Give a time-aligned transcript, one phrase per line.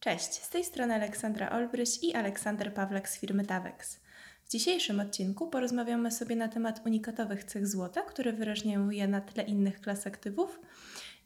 [0.00, 4.00] Cześć, z tej strony Aleksandra Olbryś i Aleksander Pawlak z firmy Tavex.
[4.44, 9.42] W dzisiejszym odcinku porozmawiamy sobie na temat unikatowych cech złota, które wyróżniają je na tle
[9.42, 10.60] innych klas aktywów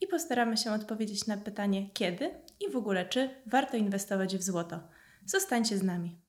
[0.01, 4.81] i postaramy się odpowiedzieć na pytanie kiedy i w ogóle czy warto inwestować w złoto.
[5.27, 6.24] Zostańcie z nami.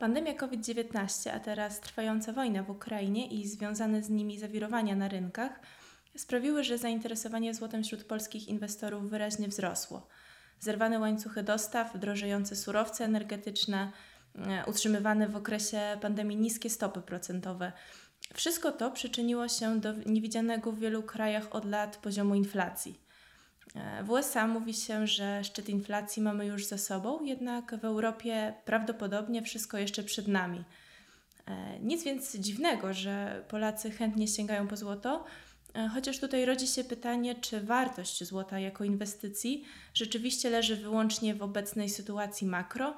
[0.00, 5.60] Pandemia COVID-19, a teraz trwająca wojna w Ukrainie i związane z nimi zawirowania na rynkach
[6.16, 10.06] sprawiły, że zainteresowanie złotem wśród polskich inwestorów wyraźnie wzrosło.
[10.60, 13.92] Zerwane łańcuchy dostaw, drożejące surowce energetyczne,
[14.34, 17.72] e, utrzymywane w okresie pandemii niskie stopy procentowe.
[18.34, 23.00] Wszystko to przyczyniło się do niewidzianego w wielu krajach od lat poziomu inflacji.
[23.74, 28.54] E, w USA mówi się, że szczyt inflacji mamy już za sobą, jednak w Europie
[28.64, 30.64] prawdopodobnie wszystko jeszcze przed nami.
[31.46, 35.24] E, nic więc dziwnego, że Polacy chętnie sięgają po złoto,
[35.74, 41.42] e, chociaż tutaj rodzi się pytanie, czy wartość złota jako inwestycji rzeczywiście leży wyłącznie w
[41.42, 42.96] obecnej sytuacji makro,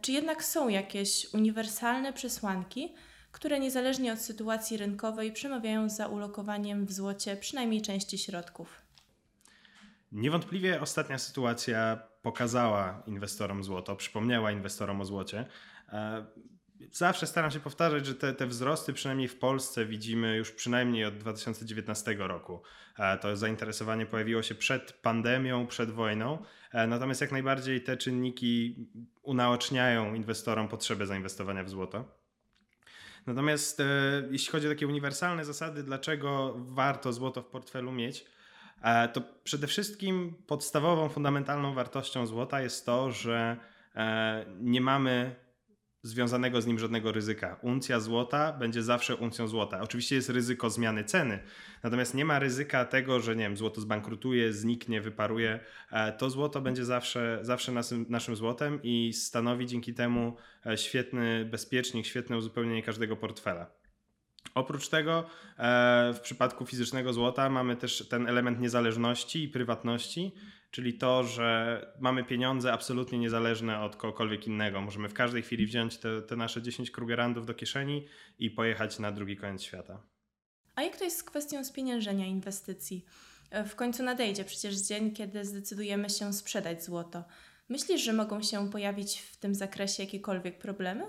[0.00, 2.94] czy jednak są jakieś uniwersalne przesłanki,
[3.32, 8.85] które niezależnie od sytuacji rynkowej przemawiają za ulokowaniem w złocie przynajmniej części środków.
[10.16, 15.46] Niewątpliwie ostatnia sytuacja pokazała inwestorom złoto, przypomniała inwestorom o złocie.
[15.88, 16.26] E,
[16.92, 21.18] zawsze staram się powtarzać, że te, te wzrosty, przynajmniej w Polsce, widzimy już przynajmniej od
[21.18, 22.62] 2019 roku.
[22.98, 28.86] E, to zainteresowanie pojawiło się przed pandemią, przed wojną, e, natomiast jak najbardziej te czynniki
[29.22, 32.16] unaoczniają inwestorom potrzebę zainwestowania w złoto.
[33.26, 33.82] Natomiast
[34.30, 38.24] jeśli chodzi o takie uniwersalne zasady, dlaczego warto złoto w portfelu mieć,
[39.12, 43.56] to przede wszystkim podstawową, fundamentalną wartością złota jest to, że
[43.94, 45.34] e, nie mamy
[46.02, 47.58] związanego z nim żadnego ryzyka.
[47.62, 49.80] Uncja złota będzie zawsze uncją złota.
[49.80, 51.38] Oczywiście jest ryzyko zmiany ceny,
[51.82, 55.60] natomiast nie ma ryzyka tego, że nie wiem, złoto zbankrutuje, zniknie, wyparuje.
[55.92, 60.36] E, to złoto będzie zawsze, zawsze naszym, naszym złotem i stanowi dzięki temu
[60.76, 63.85] świetny bezpiecznik, świetne uzupełnienie każdego portfela.
[64.56, 65.24] Oprócz tego
[65.58, 70.32] e, w przypadku fizycznego złota mamy też ten element niezależności i prywatności,
[70.70, 74.80] czyli to, że mamy pieniądze absolutnie niezależne od kogokolwiek innego.
[74.80, 78.06] Możemy w każdej chwili wziąć te, te nasze 10 krugerandów do kieszeni
[78.38, 80.02] i pojechać na drugi koniec świata.
[80.74, 83.04] A jak to jest z kwestią spieniężenia inwestycji?
[83.50, 87.24] E, w końcu nadejdzie przecież dzień, kiedy zdecydujemy się sprzedać złoto.
[87.68, 91.02] Myślisz, że mogą się pojawić w tym zakresie jakiekolwiek problemy?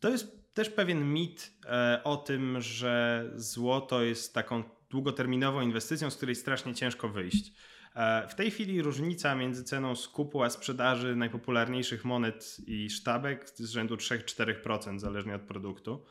[0.00, 6.16] To jest też pewien mit e, o tym, że złoto jest taką długoterminową inwestycją, z
[6.16, 7.52] której strasznie ciężko wyjść.
[7.94, 13.70] E, w tej chwili różnica między ceną skupu a sprzedaży najpopularniejszych monet i sztabek z
[13.70, 16.04] rzędu 3-4%, zależnie od produktu.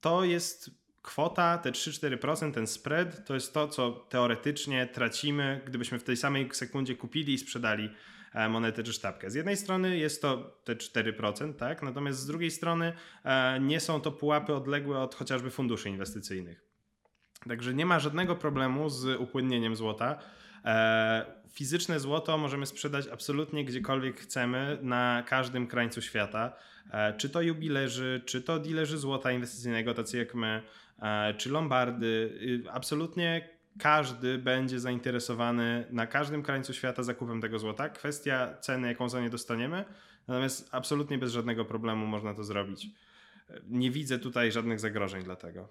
[0.00, 0.70] To jest
[1.02, 6.48] kwota, te 3-4%, ten spread, to jest to, co teoretycznie tracimy, gdybyśmy w tej samej
[6.52, 7.90] sekundzie kupili i sprzedali
[8.34, 9.30] E, monetę czy sztabkę.
[9.30, 11.82] Z jednej strony jest to te 4%, tak?
[11.82, 12.92] natomiast z drugiej strony
[13.24, 16.64] e, nie są to pułapy odległe od chociażby funduszy inwestycyjnych.
[17.48, 20.18] Także nie ma żadnego problemu z upłynnieniem złota.
[20.64, 26.52] E, fizyczne złoto możemy sprzedać absolutnie gdziekolwiek chcemy, na każdym krańcu świata.
[27.16, 30.62] Czy to jubilerzy, czy to dealerzy złota inwestycyjnego, tacy jak my,
[31.36, 32.38] czy lombardy.
[32.66, 37.88] Y, absolutnie każdy będzie zainteresowany na każdym krańcu świata zakupem tego złota.
[37.88, 39.84] Kwestia ceny, jaką za nie dostaniemy,
[40.28, 42.86] natomiast absolutnie bez żadnego problemu można to zrobić.
[43.68, 45.68] Nie widzę tutaj żadnych zagrożeń dlatego.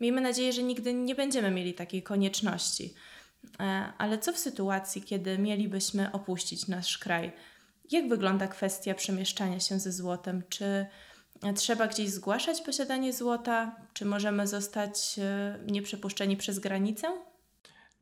[0.00, 2.94] Miejmy nadzieję, że nigdy nie będziemy mieli takiej konieczności.
[3.60, 7.32] E, ale co w sytuacji, kiedy mielibyśmy opuścić nasz kraj?
[7.90, 10.42] Jak wygląda kwestia przemieszczania się ze złotem?
[10.48, 10.86] Czy
[11.56, 13.76] trzeba gdzieś zgłaszać posiadanie złota?
[13.92, 17.27] Czy możemy zostać e, nieprzepuszczeni przez granicę?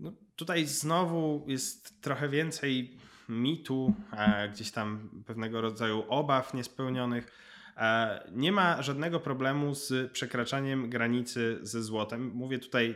[0.01, 2.99] No, tutaj znowu jest trochę więcej
[3.29, 7.33] mitu, e, gdzieś tam pewnego rodzaju obaw niespełnionych.
[7.77, 12.31] E, nie ma żadnego problemu z przekraczaniem granicy ze złotem.
[12.35, 12.95] Mówię tutaj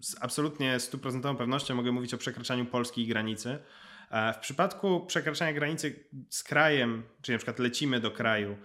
[0.00, 3.58] z absolutnie stuprocentową pewnością, mogę mówić o przekraczaniu polskiej granicy.
[4.10, 8.56] E, w przypadku przekraczania granicy z krajem, czyli na przykład lecimy do kraju,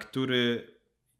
[0.00, 0.77] który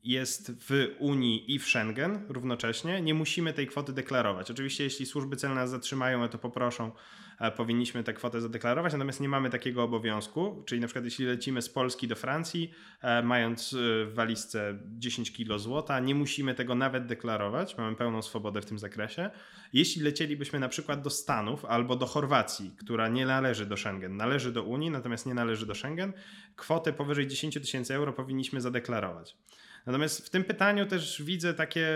[0.08, 4.50] jest w Unii i w Schengen równocześnie, nie musimy tej kwoty deklarować.
[4.50, 6.93] Oczywiście, jeśli służby celne nas zatrzymają, to poproszą,
[7.40, 10.62] e, powinniśmy tę kwotę zadeklarować, natomiast nie mamy takiego obowiązku.
[10.66, 12.70] Czyli na przykład, jeśli lecimy z Polski do Francji,
[13.02, 13.76] e, mając e,
[14.06, 18.78] w walizce 10 kg złota, nie musimy tego nawet deklarować, mamy pełną swobodę w tym
[18.78, 19.31] zakresie.
[19.72, 24.52] Jeśli lecielibyśmy na przykład do Stanów albo do Chorwacji, która nie należy do Schengen, należy
[24.52, 26.12] do Unii, natomiast nie należy do Schengen,
[26.56, 29.37] kwotę powyżej 10 tysięcy euro powinniśmy zadeklarować.
[29.86, 31.88] Natomiast w tym pytaniu też widzę takie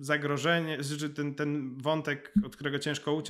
[0.00, 3.22] zagrożenie, że ten, ten wątek, od którego ciężko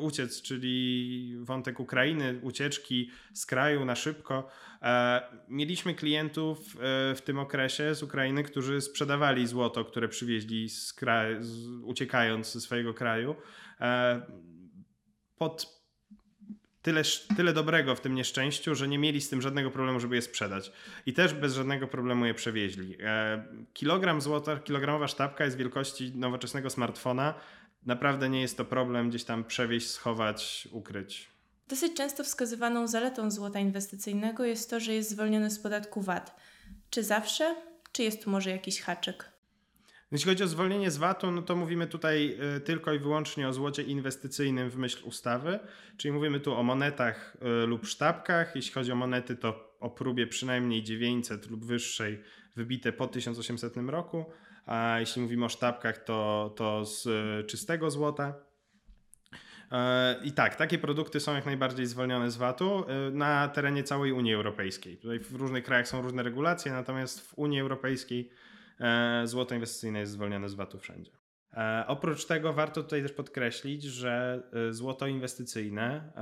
[0.00, 4.48] uciec, czyli wątek Ukrainy, ucieczki z kraju na szybko.
[4.82, 10.92] E, mieliśmy klientów e, w tym okresie z Ukrainy, którzy sprzedawali złoto, które przywieźli z
[10.92, 11.40] kraju,
[11.82, 13.36] uciekając ze swojego kraju.
[13.80, 14.22] E,
[15.38, 15.75] pod
[16.86, 17.02] tyle,
[17.36, 20.72] tyle dobrego w tym nieszczęściu, że nie mieli z tym żadnego problemu, żeby je sprzedać.
[21.06, 22.96] I też bez żadnego problemu je przewieźli.
[23.02, 27.34] E, kilogram złota, kilogramowa sztabka jest wielkości nowoczesnego smartfona.
[27.86, 31.28] Naprawdę nie jest to problem gdzieś tam przewieźć, schować, ukryć.
[31.68, 36.36] Dosyć często wskazywaną zaletą złota inwestycyjnego jest to, że jest zwolniony z podatku VAT.
[36.90, 37.54] Czy zawsze?
[37.92, 39.35] Czy jest tu może jakiś haczyk?
[40.12, 43.52] Jeśli chodzi o zwolnienie z VAT-u, no to mówimy tutaj y, tylko i wyłącznie o
[43.52, 45.58] złocie inwestycyjnym w myśl ustawy,
[45.96, 48.56] czyli mówimy tu o monetach y, lub sztabkach.
[48.56, 52.22] Jeśli chodzi o monety, to o próbie przynajmniej 900 lub wyższej
[52.56, 54.24] wybite po 1800 roku,
[54.66, 58.34] a jeśli mówimy o sztabkach, to, to z y, czystego złota.
[60.24, 64.96] I tak, takie produkty są jak najbardziej zwolnione z VAT-u na terenie całej Unii Europejskiej.
[64.96, 68.30] Tutaj w różnych krajach są różne regulacje, natomiast w Unii Europejskiej
[69.24, 71.12] złoto inwestycyjne jest zwolnione z VAT-u wszędzie.
[71.56, 76.12] E, oprócz tego warto tutaj też podkreślić, że e, złoto inwestycyjne,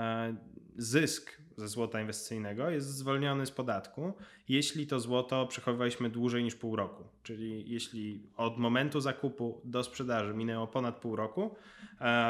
[0.76, 4.12] zysk ze złota inwestycyjnego jest zwolniony z podatku,
[4.48, 7.04] jeśli to złoto przechowywaliśmy dłużej niż pół roku.
[7.22, 11.56] Czyli jeśli od momentu zakupu do sprzedaży minęło ponad pół roku,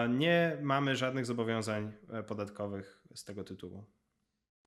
[0.09, 1.93] nie mamy żadnych zobowiązań
[2.27, 3.85] podatkowych z tego tytułu.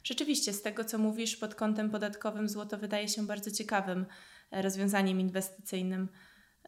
[0.07, 4.05] Rzeczywiście, z tego co mówisz, pod kątem podatkowym złoto wydaje się bardzo ciekawym
[4.51, 6.09] rozwiązaniem inwestycyjnym.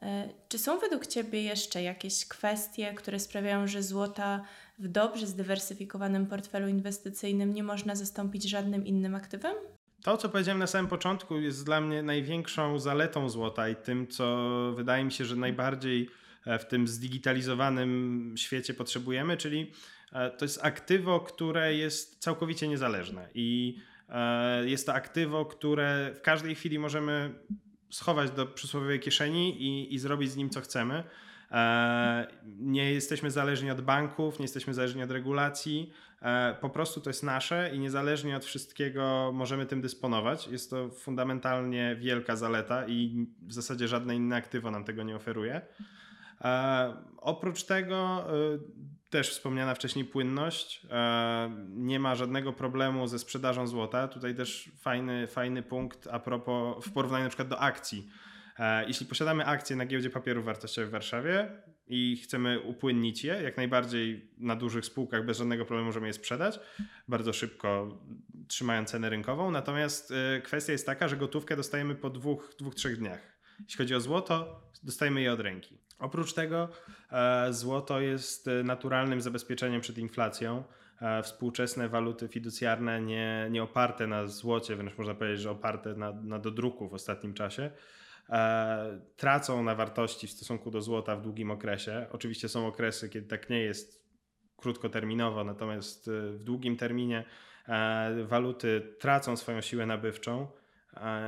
[0.01, 4.45] E, czy są według Ciebie jeszcze jakieś kwestie, które sprawiają, że złota
[4.79, 9.55] w dobrze zdywersyfikowanym portfelu inwestycyjnym nie można zastąpić żadnym innym aktywem?
[10.03, 14.37] To, co powiedziałem na samym początku, jest dla mnie największą zaletą złota i tym, co
[14.75, 16.09] wydaje mi się, że najbardziej
[16.45, 19.67] e, w tym zdigitalizowanym świecie potrzebujemy, czyli e,
[20.11, 23.77] to jest aktywo, które jest całkowicie niezależne i
[24.65, 27.33] jest to aktywo, które w każdej chwili możemy
[27.89, 31.03] schować do przysłowiowej kieszeni i, i zrobić z nim co chcemy.
[31.51, 32.27] E,
[32.59, 35.93] nie jesteśmy zależni od banków, nie jesteśmy zależni od regulacji.
[36.21, 40.47] E, po prostu to jest nasze i niezależnie od wszystkiego możemy tym dysponować.
[40.47, 45.61] Jest to fundamentalnie wielka zaleta i w zasadzie żadne inne aktywo nam tego nie oferuje.
[46.41, 48.27] E, oprócz tego
[49.09, 50.87] też wspomniana wcześniej płynność.
[51.69, 54.07] Nie ma żadnego problemu ze sprzedażą złota.
[54.07, 58.09] Tutaj też fajny, fajny punkt a propos w porównaniu na przykład do akcji.
[58.59, 61.49] E, jeśli posiadamy akcje na giełdzie papierów wartościowych w Warszawie
[61.87, 66.59] i chcemy upłynnić je, jak najbardziej na dużych spółkach bez żadnego problemu możemy je sprzedać,
[67.07, 67.97] bardzo szybko
[68.47, 69.51] trzymając cenę rynkową.
[69.51, 73.39] Natomiast e, kwestia jest taka, że gotówkę dostajemy po dwóch, dwóch trzech dniach.
[73.59, 75.77] Jeśli chodzi o złoto, dostajemy je od ręki.
[75.99, 76.69] Oprócz tego
[77.11, 80.63] e, złoto jest e, naturalnym zabezpieczeniem przed inflacją.
[81.01, 86.11] E, współczesne waluty fiducjarne nie, nie oparte na złocie, wręcz można powiedzieć, że oparte na,
[86.11, 87.71] na dodruku w ostatnim czasie,
[89.15, 92.07] tracą na wartości w stosunku do złota w długim okresie.
[92.11, 94.05] Oczywiście są okresy, kiedy tak nie jest
[94.57, 97.23] krótkoterminowo, natomiast w długim terminie
[98.27, 100.47] waluty tracą swoją siłę nabywczą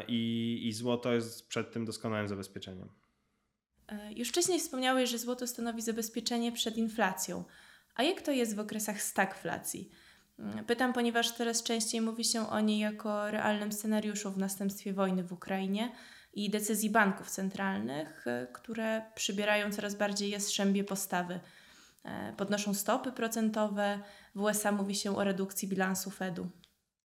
[0.07, 2.89] i, i złoto jest przed tym doskonałym zabezpieczeniem.
[3.91, 7.43] E, już wcześniej wspomniałeś, że złoto stanowi zabezpieczenie przed inflacją.
[7.95, 9.91] A jak to jest w okresach stagflacji?
[10.39, 15.23] Mm, pytam, ponieważ coraz częściej mówi się o niej jako realnym scenariuszu w następstwie wojny
[15.23, 15.91] w Ukrainie
[16.33, 21.39] i decyzji banków centralnych, e, które przybierają coraz bardziej jastrzębie postawy.
[22.03, 23.99] E, podnoszą stopy procentowe,
[24.35, 26.49] w USA mówi się o redukcji bilansu Fedu.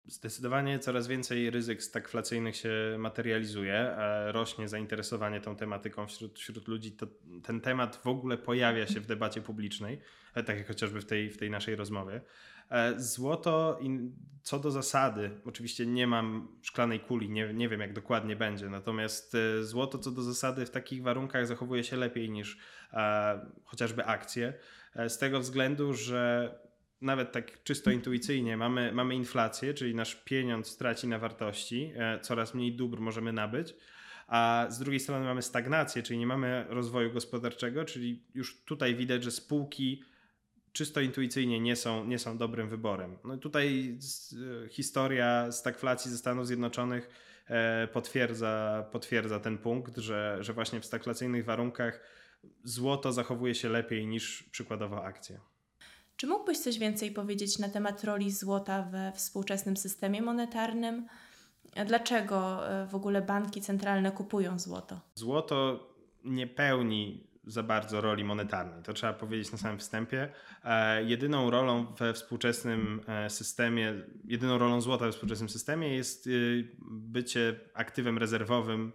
[0.07, 6.93] Zdecydowanie coraz więcej ryzyk stagflacyjnych się materializuje, rośnie zainteresowanie tą tematyką wśród, wśród ludzi.
[6.93, 7.07] To,
[7.43, 10.01] ten temat w ogóle pojawia się w debacie publicznej,
[10.35, 12.21] e, tak jak chociażby w tej, w tej naszej rozmowie.
[12.71, 13.81] E, złoto
[14.43, 19.35] co do zasady, oczywiście nie mam szklanej kuli, nie, nie wiem jak dokładnie będzie, natomiast
[19.35, 22.59] e, złoto co do zasady w takich warunkach zachowuje się lepiej niż
[23.65, 24.55] chociażby akcje,
[25.09, 26.55] z tego względu, że
[27.03, 32.55] nawet tak czysto intuicyjnie mamy, mamy inflację, czyli nasz pieniądz traci na wartości, e, coraz
[32.55, 33.75] mniej dóbr możemy nabyć,
[34.27, 39.25] a z drugiej strony mamy stagnację, czyli nie mamy rozwoju gospodarczego, czyli już tutaj widać,
[39.25, 40.03] że spółki
[40.73, 43.19] czysto intuicyjnie nie są, nie są dobrym wyborem.
[43.25, 43.99] No tutaj
[44.65, 47.09] e, historia stagflacji ze Stanów Zjednoczonych
[47.47, 52.01] e, potwierdza, potwierdza ten punkt, że, że właśnie w stagflacyjnych warunkach
[52.65, 55.41] złoto zachowuje się lepiej niż przykładowo akcje.
[56.23, 61.07] Czy mógłbyś coś więcej powiedzieć na temat roli złota we współczesnym systemie monetarnym?
[61.87, 65.01] Dlaczego e, w ogóle banki centralne kupują złoto?
[65.15, 65.89] Złoto
[66.25, 68.83] nie pełni za bardzo roli monetarnej.
[68.83, 70.29] To trzeba powiedzieć na samym wstępie.
[70.65, 76.29] E, jedyną rolą we współczesnym e, systemie, jedyną rolą złota we współczesnym systemie jest
[76.91, 78.93] bycie aktywem rezerwowym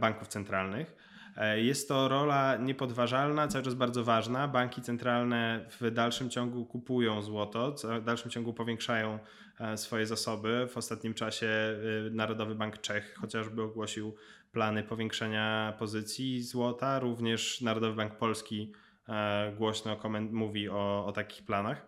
[0.00, 1.11] banków centralnych.
[1.36, 4.48] E, Jest to rola niepodważalna, cały czas bardzo ważna.
[4.48, 9.18] Banki centralne w dalszym ciągu kupują złoto, w dalszym ciągu powiększają
[9.60, 10.66] e, swoje zasoby.
[10.70, 14.14] W ostatnim czasie y, Narodowy Bank Czech chociażby ogłosił
[14.52, 16.98] plany powiększenia pozycji złota.
[16.98, 18.72] Również Narodowy Bank Polski
[19.08, 19.96] e, głośno
[20.30, 21.86] mówi o, o takich planach.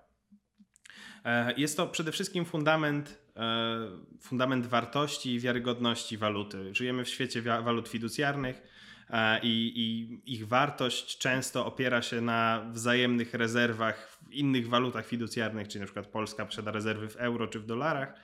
[1.24, 3.76] E, Jest to przede wszystkim fundament, e,
[4.20, 6.74] fundament wartości i wiarygodności waluty.
[6.74, 8.68] Żyjemy w świecie walut fiducjarnych e,
[9.42, 15.80] i, i ich wartość często opiera się na wzajemnych rezerwach w innych walutach fiducjarnych, czyli
[15.80, 18.14] na przykład Polska posiada rezerwy w euro czy w dolarach.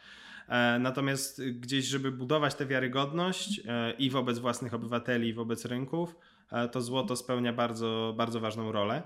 [0.48, 6.16] E, Natomiast gdzieś, żeby budować tę wiarygodność e, i wobec własnych obywateli, i wobec rynków,
[6.52, 9.02] e, to złoto spełnia bardzo, bardzo ważną rolę.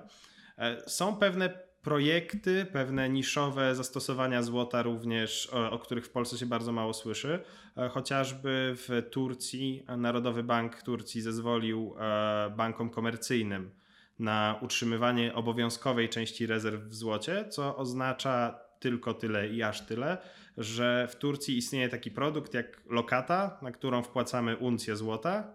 [0.58, 6.46] E, Są pewne projekty, pewne niszowe zastosowania złota również, o, o których w Polsce się
[6.46, 7.38] bardzo mało słyszy.
[7.76, 13.70] E, Chociażby w Turcji Narodowy Bank Turcji zezwolił e, bankom komercyjnym
[14.18, 20.18] na utrzymywanie obowiązkowej części rezerw w złocie, co oznacza tylko tyle i aż tyle,
[20.58, 25.54] że w Turcji istnieje taki produkt jak lokata, na którą wpłacamy uncję złota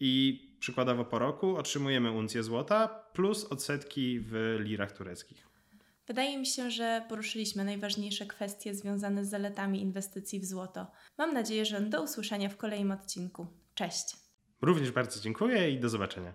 [0.00, 5.49] i przykładowo po roku otrzymujemy uncję złota plus odsetki w lirach tureckich.
[6.10, 10.86] Wydaje mi się, że poruszyliśmy najważniejsze kwestie związane z zaletami inwestycji w złoto.
[11.18, 13.46] Mam nadzieję, że do usłyszenia w kolejnym odcinku.
[13.74, 14.16] Cześć!
[14.62, 16.34] Również bardzo dziękuję i do zobaczenia.